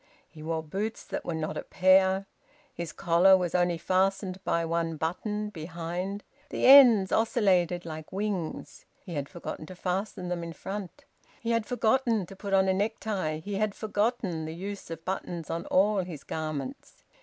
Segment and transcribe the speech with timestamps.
[0.31, 2.25] He wore boots that were not a pair.
[2.73, 9.13] His collar was only fastened by one button, behind; the ends oscillated like wings; he
[9.13, 11.05] had forgotten to fasten them in front;
[11.39, 15.51] he had forgotten to put on a necktie; he had forgotten the use of buttons
[15.51, 17.03] on all his garments.